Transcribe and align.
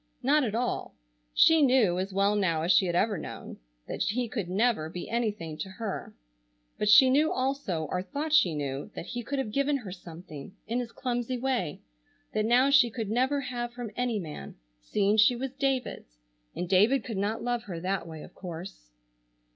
Not 0.23 0.43
at 0.43 0.55
all. 0.55 0.95
She 1.31 1.61
knew, 1.61 1.99
as 1.99 2.11
well 2.11 2.35
now 2.35 2.63
as 2.63 2.71
she 2.71 2.87
ever 2.89 3.17
had 3.17 3.21
known, 3.21 3.59
that 3.87 4.01
he 4.01 4.27
could 4.27 4.49
never 4.49 4.89
be 4.89 5.07
anything 5.07 5.59
to 5.59 5.69
her, 5.69 6.15
but 6.79 6.89
she 6.89 7.07
knew 7.07 7.31
also, 7.31 7.83
or 7.91 8.01
thought 8.01 8.33
she 8.33 8.55
knew, 8.55 8.89
that 8.95 9.05
he 9.05 9.21
could 9.21 9.37
have 9.37 9.51
given 9.51 9.77
her 9.77 9.91
something, 9.91 10.55
in 10.65 10.79
his 10.79 10.91
clumsy 10.91 11.37
way, 11.37 11.81
that 12.33 12.45
now 12.45 12.71
she 12.71 12.89
could 12.89 13.11
never 13.11 13.41
have 13.41 13.73
from 13.73 13.91
any 13.95 14.17
man, 14.17 14.55
seeing 14.81 15.17
she 15.17 15.35
was 15.35 15.51
David's 15.53 16.17
and 16.55 16.67
David 16.67 17.03
could 17.03 17.15
not 17.17 17.43
love 17.43 17.65
her 17.65 17.79
that 17.79 18.07
way, 18.07 18.23
of 18.23 18.33
course. 18.33 18.89